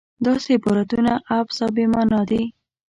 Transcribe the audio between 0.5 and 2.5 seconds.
عبارتونه عبث او بې معنا دي.